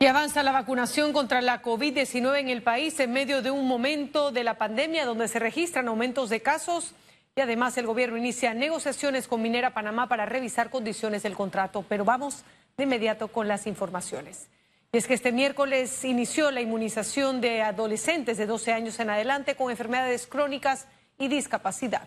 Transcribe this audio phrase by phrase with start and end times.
[0.00, 4.30] Y avanza la vacunación contra la COVID-19 en el país en medio de un momento
[4.30, 6.94] de la pandemia donde se registran aumentos de casos
[7.34, 11.84] y además el gobierno inicia negociaciones con Minera Panamá para revisar condiciones del contrato.
[11.88, 12.44] Pero vamos
[12.76, 14.46] de inmediato con las informaciones.
[14.92, 19.56] Y es que este miércoles inició la inmunización de adolescentes de 12 años en adelante
[19.56, 20.86] con enfermedades crónicas
[21.18, 22.06] y discapacidad.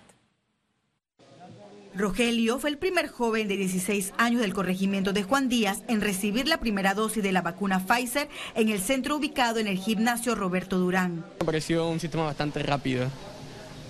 [1.93, 6.47] Rogelio fue el primer joven de 16 años del corregimiento de Juan Díaz en recibir
[6.47, 10.77] la primera dosis de la vacuna Pfizer en el centro ubicado en el gimnasio Roberto
[10.77, 11.25] Durán.
[11.39, 13.07] Me pareció un sistema bastante rápido,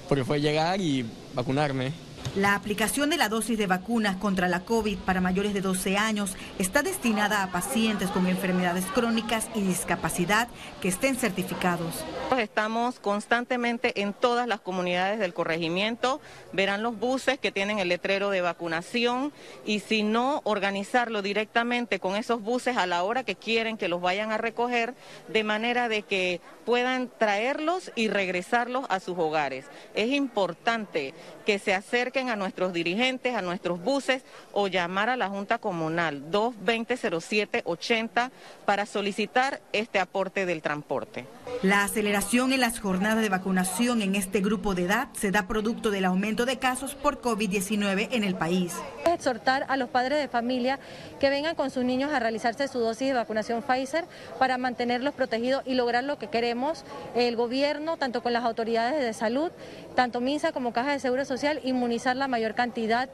[0.09, 1.93] porque fue llegar y vacunarme.
[2.35, 6.37] La aplicación de la dosis de vacunas contra la COVID para mayores de 12 años
[6.59, 10.47] está destinada a pacientes con enfermedades crónicas y discapacidad
[10.81, 12.05] que estén certificados.
[12.37, 16.21] Estamos constantemente en todas las comunidades del corregimiento,
[16.53, 19.33] verán los buses que tienen el letrero de vacunación
[19.65, 23.99] y si no, organizarlo directamente con esos buses a la hora que quieren que los
[23.99, 24.93] vayan a recoger,
[25.27, 29.65] de manera de que puedan traerlos y regresarlos a sus hogares.
[29.93, 31.13] Es importante
[31.45, 36.29] que se acerquen a nuestros dirigentes, a nuestros buses o llamar a la Junta Comunal
[36.29, 38.31] 220-0780
[38.65, 41.25] para solicitar este aporte del transporte.
[41.63, 45.89] La aceleración en las jornadas de vacunación en este grupo de edad se da producto
[45.89, 48.75] del aumento de casos por COVID-19 en el país.
[49.05, 50.79] Exhortar a los padres de familia
[51.19, 54.03] que vengan con sus niños a realizarse su dosis de vacunación Pfizer
[54.37, 56.83] para mantenerlos protegidos y lograr lo que queremos
[57.15, 59.53] el gobierno, tanto con las autoridades de salud,
[59.95, 63.09] tanto MINSA como Caja de Seguro Social, inmunizar la mayor cantidad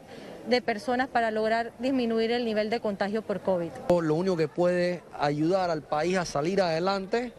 [0.47, 3.71] de personas para lograr disminuir el nivel de contagio por COVID.
[4.01, 7.33] Lo único que puede ayudar al país a salir adelante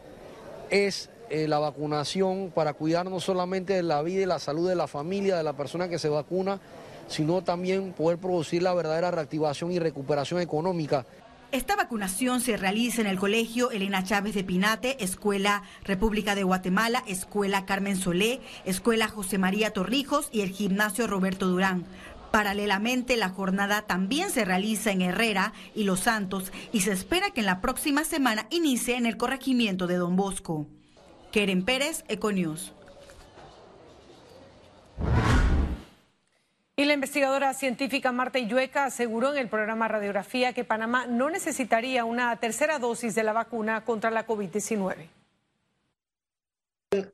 [0.69, 4.75] es eh, la vacunación para cuidar no solamente de la vida y la salud de
[4.75, 6.59] la familia, de la persona que se vacuna,
[7.07, 11.05] sino también poder producir la verdadera reactivación y recuperación económica.
[11.51, 17.03] Esta vacunación se realiza en el Colegio Elena Chávez de Pinate, Escuela República de Guatemala,
[17.07, 21.85] Escuela Carmen Solé, Escuela José María Torrijos y el Gimnasio Roberto Durán.
[22.29, 27.39] Paralelamente, la jornada también se realiza en Herrera y Los Santos y se espera que
[27.39, 30.67] en la próxima semana inicie en el corregimiento de Don Bosco.
[31.31, 32.73] Keren Pérez, Econews.
[36.79, 42.05] Y la investigadora científica Marta Illueca aseguró en el programa Radiografía que Panamá no necesitaría
[42.05, 45.09] una tercera dosis de la vacuna contra la COVID-19.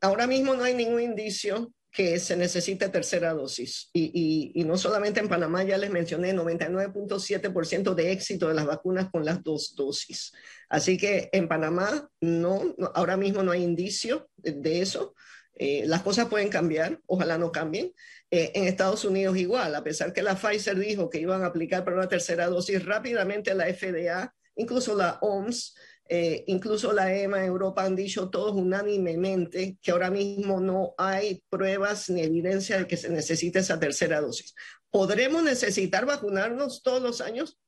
[0.02, 3.90] Ahora mismo no hay ningún indicio que se necesite tercera dosis.
[3.92, 9.24] Y, no solamente en Panamá, ya les mencioné, 99.7% de éxito de las vacunas con
[9.24, 10.32] las dos dosis.
[10.68, 15.16] Así que en Panamá no, ahora mismo no hay indicio de eso.
[15.56, 17.92] Eh, las cosas pueden cambiar, ojalá no cambien.
[18.30, 21.84] Eh, en Estados Unidos igual, a pesar que la Pfizer dijo que iban a aplicar
[21.84, 25.74] para una tercera dosis, rápidamente la FDA, incluso la OMS,
[26.08, 31.42] eh, incluso la EMA en Europa han dicho todos unánimemente que ahora mismo no hay
[31.48, 34.54] pruebas ni evidencia de que se necesite esa tercera dosis.
[34.90, 37.58] ¿Podremos necesitar vacunarnos todos los años?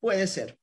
[0.00, 0.58] Puede ser.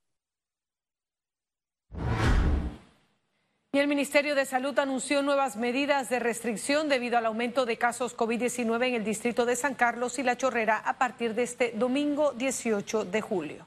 [3.73, 8.17] Y el Ministerio de Salud anunció nuevas medidas de restricción debido al aumento de casos
[8.17, 12.33] COVID-19 en el distrito de San Carlos y La Chorrera a partir de este domingo
[12.33, 13.65] 18 de julio.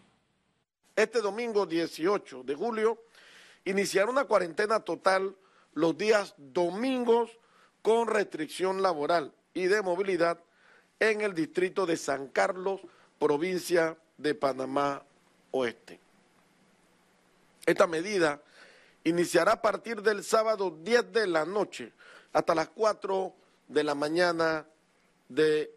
[0.95, 2.99] Este domingo 18 de julio
[3.65, 5.35] iniciar una cuarentena total
[5.73, 7.39] los días domingos
[7.81, 10.39] con restricción laboral y de movilidad
[11.01, 12.83] en el distrito de San Carlos,
[13.19, 15.03] provincia de Panamá
[15.51, 15.99] Oeste.
[17.65, 18.43] Esta medida
[19.05, 21.93] iniciará a partir del sábado 10 de la noche
[22.33, 23.35] hasta las 4
[23.69, 24.67] de la mañana
[25.29, 25.75] de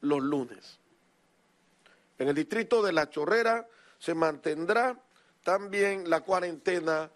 [0.00, 0.78] los lunes.
[2.18, 4.98] En el distrito de La Chorrera se mantendrá
[5.42, 7.10] también la cuarentena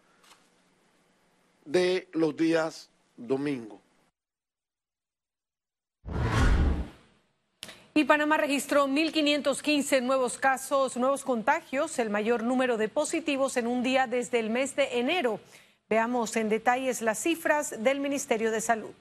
[1.64, 3.79] de los días domingo.
[7.92, 13.82] Y Panamá registró 1.515 nuevos casos, nuevos contagios, el mayor número de positivos en un
[13.82, 15.40] día desde el mes de enero.
[15.88, 18.94] Veamos en detalles las cifras del Ministerio de Salud.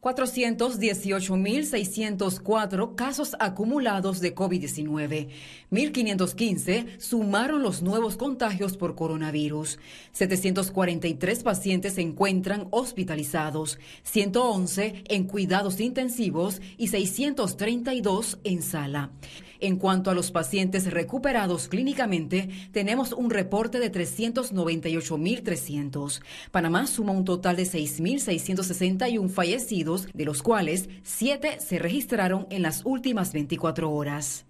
[0.00, 5.28] 418.604 casos acumulados de COVID-19.
[5.70, 9.78] 1.515 sumaron los nuevos contagios por coronavirus.
[10.12, 19.10] 743 pacientes se encuentran hospitalizados, 111 en cuidados intensivos y 632 en sala.
[19.62, 26.22] En cuanto a los pacientes recuperados clínicamente, tenemos un reporte de 398.300.
[26.50, 32.82] Panamá suma un total de 6.661 fallecidos, de los cuales 7 se registraron en las
[32.84, 34.46] últimas 24 horas.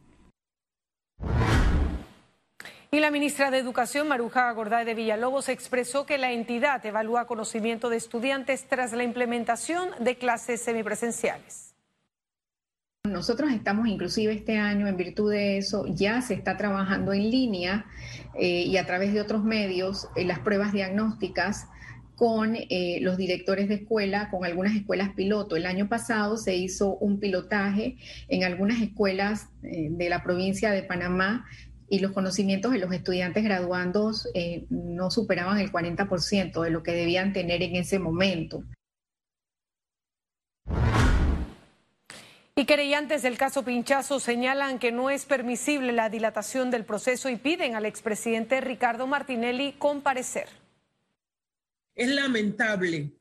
[2.92, 7.88] Y la ministra de Educación, Maruja Gorday de Villalobos, expresó que la entidad evalúa conocimiento
[7.88, 11.70] de estudiantes tras la implementación de clases semipresenciales.
[13.04, 17.86] Nosotros estamos inclusive este año, en virtud de eso, ya se está trabajando en línea
[18.34, 21.68] eh, y a través de otros medios en las pruebas diagnósticas
[22.20, 25.56] con eh, los directores de escuela, con algunas escuelas piloto.
[25.56, 27.96] El año pasado se hizo un pilotaje
[28.28, 31.46] en algunas escuelas eh, de la provincia de Panamá
[31.88, 36.92] y los conocimientos de los estudiantes graduandos eh, no superaban el 40% de lo que
[36.92, 38.64] debían tener en ese momento.
[42.54, 47.36] Y querellantes del caso Pinchazo señalan que no es permisible la dilatación del proceso y
[47.36, 50.59] piden al expresidente Ricardo Martinelli comparecer.
[52.00, 53.12] Es lamentable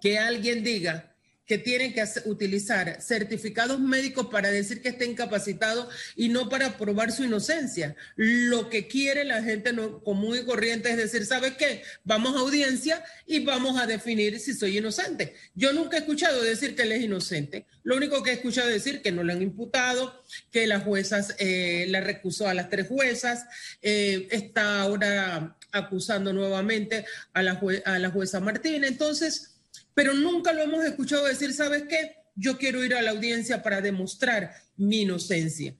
[0.00, 1.14] que alguien diga
[1.46, 7.12] que tienen que utilizar certificados médicos para decir que está incapacitado y no para probar
[7.12, 7.94] su inocencia.
[8.16, 9.72] Lo que quiere la gente
[10.02, 11.84] común y corriente es decir, ¿sabe qué?
[12.02, 15.36] Vamos a audiencia y vamos a definir si soy inocente.
[15.54, 17.64] Yo nunca he escuchado decir que él es inocente.
[17.84, 21.86] Lo único que he escuchado decir que no le han imputado, que las juezas eh,
[21.90, 23.46] la recusó a las tres juezas,
[23.82, 28.90] eh, está ahora acusando nuevamente a la, a la jueza Martínez.
[28.90, 29.60] Entonces,
[29.94, 32.16] pero nunca lo hemos escuchado decir, ¿sabes qué?
[32.34, 35.74] Yo quiero ir a la audiencia para demostrar mi inocencia.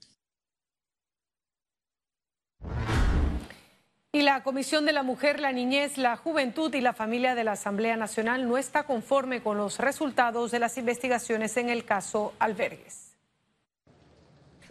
[4.11, 7.51] Y la Comisión de la Mujer, la Niñez, la Juventud y la Familia de la
[7.51, 13.08] Asamblea Nacional no está conforme con los resultados de las investigaciones en el caso Albergues.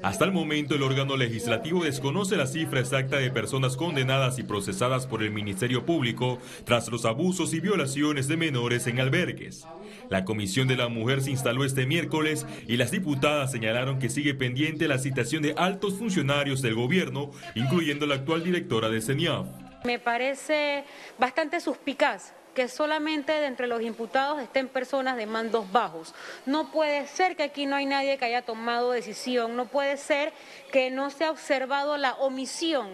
[0.02, 5.08] Hasta el momento, el órgano legislativo desconoce la cifra exacta de personas condenadas y procesadas
[5.08, 9.66] por el Ministerio Público tras los abusos y violaciones de menores en albergues.
[10.08, 14.34] La Comisión de la Mujer se instaló este miércoles y las diputadas señalaron que sigue
[14.34, 19.48] pendiente la citación de altos funcionarios del gobierno, incluyendo la actual directora de CENIAF.
[19.84, 20.84] Me parece
[21.18, 26.12] bastante suspicaz que solamente de entre los imputados estén personas de mandos bajos.
[26.44, 30.32] No puede ser que aquí no hay nadie que haya tomado decisión, no puede ser
[30.72, 32.88] que no se ha observado la omisión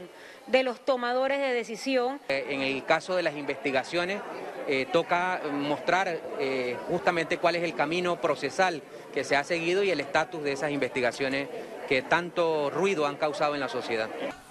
[0.49, 2.21] de los tomadores de decisión.
[2.29, 4.21] Eh, en el caso de las investigaciones,
[4.69, 8.83] eh, toca mostrar eh, justamente cuál es el camino procesal
[9.15, 11.49] que se ha seguido y el estatus de esas investigaciones
[11.89, 14.09] que tanto ruido han causado en la sociedad.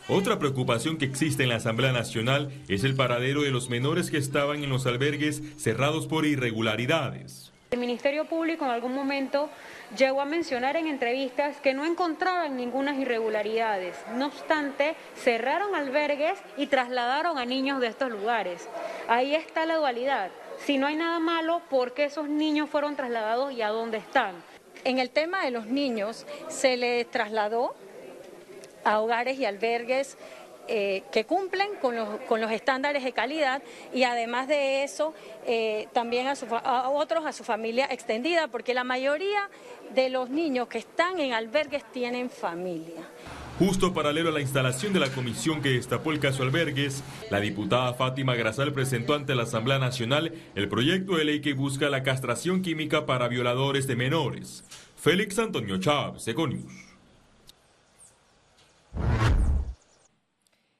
[0.07, 4.17] Otra preocupación que existe en la Asamblea Nacional es el paradero de los menores que
[4.17, 7.53] estaban en los albergues cerrados por irregularidades.
[7.71, 9.49] El Ministerio Público en algún momento
[9.97, 13.95] llegó a mencionar en entrevistas que no encontraban ninguna irregularidades.
[14.15, 18.69] No obstante, cerraron albergues y trasladaron a niños de estos lugares.
[19.07, 20.29] Ahí está la dualidad.
[20.59, 24.35] Si no hay nada malo, ¿por qué esos niños fueron trasladados y a dónde están?
[24.85, 27.75] En el tema de los niños, se les trasladó
[28.83, 30.17] a hogares y albergues
[30.67, 33.61] eh, que cumplen con los, con los, estándares de calidad
[33.93, 35.13] y además de eso
[35.45, 39.49] eh, también a, a, otros a su familia extendida, porque la mayoría
[39.93, 43.03] de los niños que están en albergues tienen familia.
[43.59, 47.93] Justo paralelo a la instalación de la comisión que destapó el caso albergues, la diputada
[47.93, 52.63] Fátima Grazal presentó ante la Asamblea Nacional el proyecto de ley que busca la castración
[52.63, 54.63] química para violadores de menores.
[54.97, 56.63] Félix Antonio Chávez, Econius.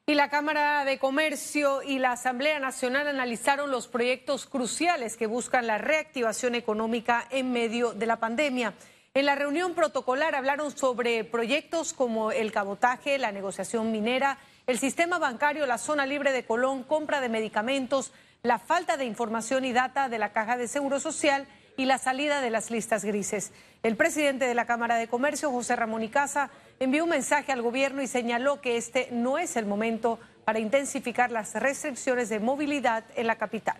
[0.06, 5.66] Y la Cámara de Comercio y la Asamblea Nacional analizaron los proyectos cruciales que buscan
[5.66, 8.74] la reactivación económica en medio de la pandemia.
[9.16, 15.20] En la reunión protocolar hablaron sobre proyectos como el cabotaje, la negociación minera, el sistema
[15.20, 20.08] bancario, la zona libre de Colón, compra de medicamentos, la falta de información y data
[20.08, 23.52] de la Caja de Seguro Social y la salida de las listas grises.
[23.84, 28.02] El presidente de la Cámara de Comercio, José Ramón Icaza, envió un mensaje al gobierno
[28.02, 33.28] y señaló que este no es el momento para intensificar las restricciones de movilidad en
[33.28, 33.76] la capital.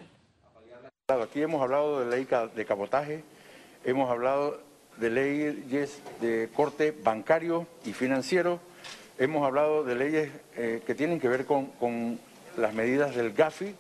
[1.09, 3.25] Aquí hemos hablado de ley de cabotaje,
[3.85, 8.61] hemos hablado de leyes de corte bancario y financiero,
[9.19, 12.19] hemos hablado de leyes eh, que tienen que ver con, con
[12.57, 13.75] las medidas del GAFI,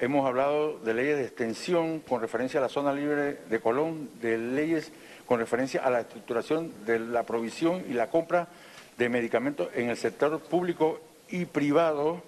[0.00, 4.38] hemos hablado de leyes de extensión con referencia a la zona libre de Colón, de
[4.38, 4.92] leyes
[5.26, 8.48] con referencia a la estructuración de la provisión y la compra
[8.96, 12.22] de medicamentos en el sector público y privado.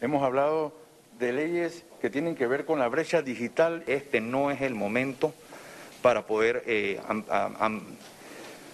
[0.00, 0.72] Hemos hablado
[1.18, 3.82] de leyes que tienen que ver con la brecha digital.
[3.86, 5.34] Este no es el momento
[6.02, 7.00] para poder, eh,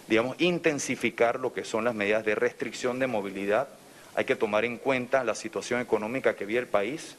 [0.09, 3.69] digamos, intensificar lo que son las medidas de restricción de movilidad.
[4.15, 7.17] Hay que tomar en cuenta la situación económica que vive el país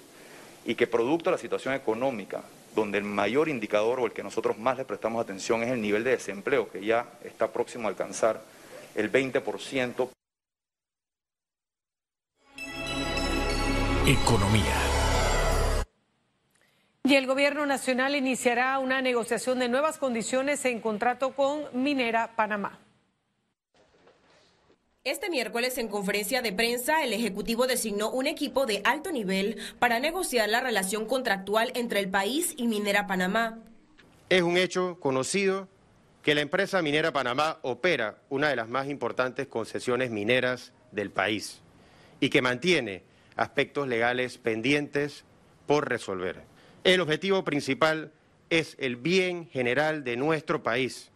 [0.65, 2.41] y que producto de la situación económica
[2.75, 6.03] donde el mayor indicador o el que nosotros más le prestamos atención es el nivel
[6.03, 8.41] de desempleo, que ya está próximo a alcanzar
[8.95, 10.09] el 20%.
[14.07, 14.78] Economía.
[17.09, 22.77] Y el gobierno nacional iniciará una negociación de nuevas condiciones en contrato con Minera Panamá.
[25.03, 29.99] Este miércoles en conferencia de prensa, el Ejecutivo designó un equipo de alto nivel para
[29.99, 33.57] negociar la relación contractual entre el país y Minera Panamá.
[34.29, 35.67] Es un hecho conocido
[36.21, 41.59] que la empresa Minera Panamá opera una de las más importantes concesiones mineras del país
[42.19, 43.01] y que mantiene
[43.35, 45.23] aspectos legales pendientes
[45.65, 46.58] por resolver.
[46.89, 48.11] El objetivo principal
[48.49, 51.11] es el bien general de nuestro país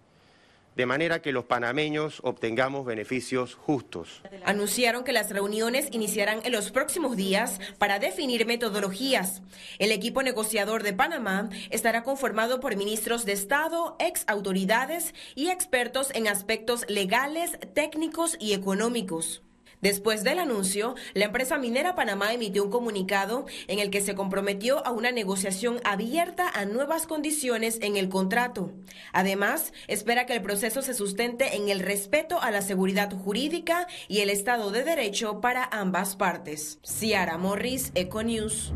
[0.75, 4.21] de manera que los panameños obtengamos beneficios justos.
[4.45, 9.41] Anunciaron que las reuniones iniciarán en los próximos días para definir metodologías.
[9.79, 16.09] El equipo negociador de Panamá estará conformado por ministros de Estado, ex autoridades y expertos
[16.13, 19.43] en aspectos legales, técnicos y económicos.
[19.83, 24.87] Después del anuncio, la empresa minera Panamá emitió un comunicado en el que se comprometió
[24.87, 28.71] a una negociación abierta a nuevas condiciones en el contrato.
[29.11, 34.21] Además, espera que el proceso se sustente en el respeto a la seguridad jurídica y
[34.21, 36.79] el Estado de Derecho para ambas partes.
[36.81, 38.71] Ciara Morris, Econews.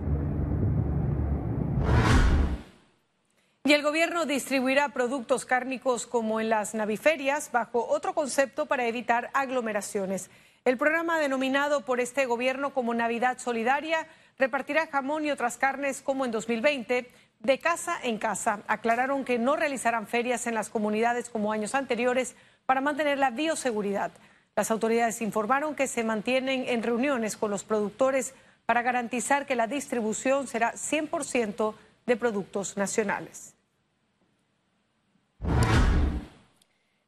[3.64, 9.30] Y el gobierno distribuirá productos cárnicos como en las naviferias bajo otro concepto para evitar
[9.34, 10.30] aglomeraciones.
[10.68, 14.06] El programa denominado por este gobierno como Navidad Solidaria
[14.38, 17.10] repartirá jamón y otras carnes como en 2020
[17.40, 18.64] de casa en casa.
[18.68, 24.12] Aclararon que no realizarán ferias en las comunidades como años anteriores para mantener la bioseguridad.
[24.58, 29.68] Las autoridades informaron que se mantienen en reuniones con los productores para garantizar que la
[29.68, 33.57] distribución será 100% de productos nacionales.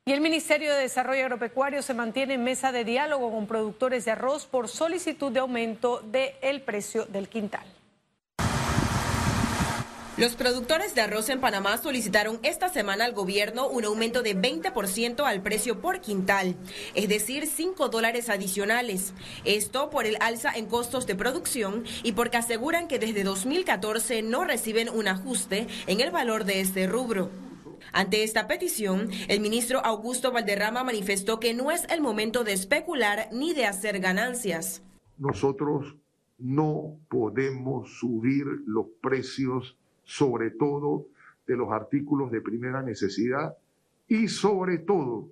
[0.09, 4.11] Y el Ministerio de Desarrollo Agropecuario se mantiene en mesa de diálogo con productores de
[4.11, 7.61] arroz por solicitud de aumento del precio del quintal.
[10.17, 15.23] Los productores de arroz en Panamá solicitaron esta semana al gobierno un aumento de 20%
[15.25, 16.55] al precio por quintal,
[16.95, 19.13] es decir, 5 dólares adicionales.
[19.45, 24.43] Esto por el alza en costos de producción y porque aseguran que desde 2014 no
[24.43, 27.29] reciben un ajuste en el valor de este rubro.
[27.91, 33.29] Ante esta petición, el ministro Augusto Valderrama manifestó que no es el momento de especular
[33.31, 34.83] ni de hacer ganancias.
[35.17, 35.95] Nosotros
[36.37, 41.07] no podemos subir los precios, sobre todo
[41.47, 43.57] de los artículos de primera necesidad
[44.07, 45.27] y sobre todo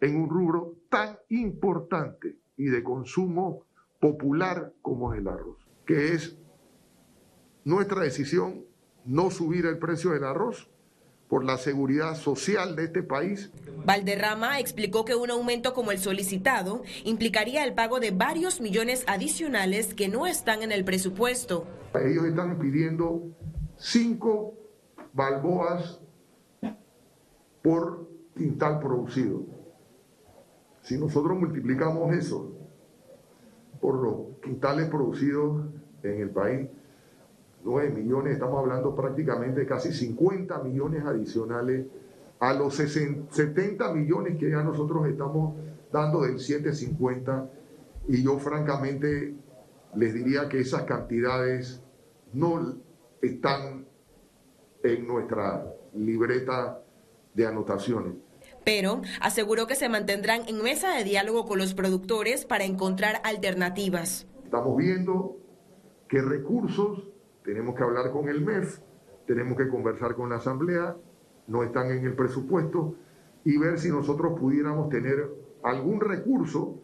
[0.00, 3.64] en un rubro tan importante y de consumo
[4.00, 5.56] popular como es el arroz,
[5.86, 6.36] que es
[7.64, 8.64] nuestra decisión
[9.04, 10.68] no subir el precio del arroz
[11.32, 13.50] por la seguridad social de este país.
[13.86, 19.94] Valderrama explicó que un aumento como el solicitado implicaría el pago de varios millones adicionales
[19.94, 21.66] que no están en el presupuesto.
[21.94, 23.22] Ellos están pidiendo
[23.78, 24.52] cinco
[25.14, 26.02] balboas
[27.62, 29.46] por quintal producido.
[30.82, 32.52] Si nosotros multiplicamos eso
[33.80, 35.64] por los quintales producidos
[36.02, 36.68] en el país,
[37.64, 41.86] 9 millones, estamos hablando prácticamente de casi 50 millones adicionales
[42.40, 45.54] a los 70 millones que ya nosotros estamos
[45.92, 47.50] dando del 750
[48.08, 49.34] y yo francamente
[49.94, 51.80] les diría que esas cantidades
[52.32, 52.78] no
[53.20, 53.86] están
[54.82, 55.64] en nuestra
[55.94, 56.82] libreta
[57.34, 58.14] de anotaciones.
[58.64, 64.26] Pero aseguró que se mantendrán en mesa de diálogo con los productores para encontrar alternativas.
[64.44, 65.36] Estamos viendo
[66.08, 67.11] qué recursos
[67.44, 68.78] tenemos que hablar con el MEF,
[69.26, 70.96] tenemos que conversar con la Asamblea,
[71.46, 72.96] no están en el presupuesto,
[73.44, 75.28] y ver si nosotros pudiéramos tener
[75.62, 76.80] algún recurso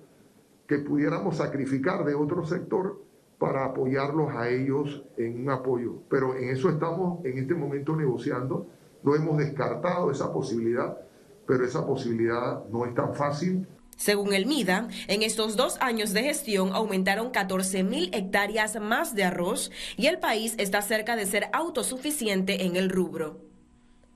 [0.66, 3.00] que pudiéramos sacrificar de otro sector
[3.38, 6.02] para apoyarlos a ellos en un apoyo.
[6.10, 8.66] Pero en eso estamos en este momento negociando,
[9.02, 10.98] no hemos descartado esa posibilidad,
[11.46, 13.66] pero esa posibilidad no es tan fácil
[13.98, 19.24] según el MIDA, en estos dos años de gestión aumentaron 14 mil hectáreas más de
[19.24, 23.40] arroz y el país está cerca de ser autosuficiente en el rubro.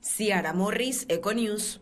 [0.01, 1.81] Ciara Morris, Econews.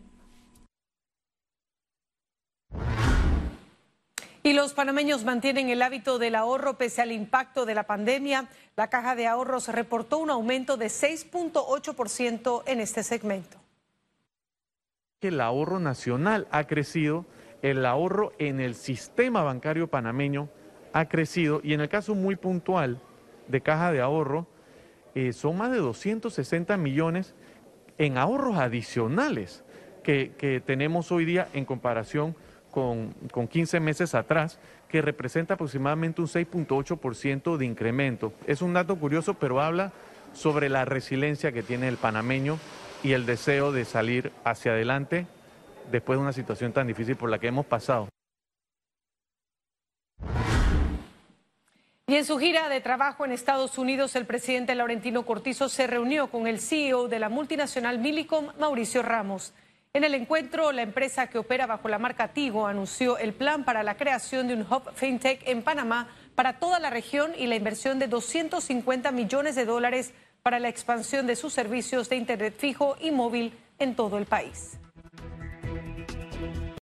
[4.44, 8.48] Y los panameños mantienen el hábito del ahorro pese al impacto de la pandemia.
[8.74, 13.58] La caja de ahorros reportó un aumento de 6.8% en este segmento.
[15.20, 17.26] El ahorro nacional ha crecido
[17.62, 20.48] el ahorro en el sistema bancario panameño
[20.92, 23.00] ha crecido y en el caso muy puntual
[23.48, 24.46] de caja de ahorro,
[25.14, 27.34] eh, son más de 260 millones
[27.98, 29.64] en ahorros adicionales
[30.02, 32.34] que, tenemos hoy día en comparación
[32.70, 38.32] con, con 15 meses atrás, que representa aproximadamente un 6.8% de incremento.
[38.46, 39.92] Es un dato curioso, pero habla
[40.32, 42.58] sobre la resiliencia que tiene el panameño
[43.02, 45.26] y el deseo de salir hacia adelante
[45.90, 48.08] después de una situación tan difícil por la que hemos pasado.
[52.12, 56.26] Y en su gira de trabajo en Estados Unidos, el presidente Laurentino Cortizo se reunió
[56.30, 59.54] con el CEO de la multinacional Milicom, Mauricio Ramos.
[59.94, 63.82] En el encuentro, la empresa que opera bajo la marca Tigo anunció el plan para
[63.82, 67.98] la creación de un hub fintech en Panamá para toda la región y la inversión
[67.98, 70.12] de 250 millones de dólares
[70.42, 74.78] para la expansión de sus servicios de Internet fijo y móvil en todo el país.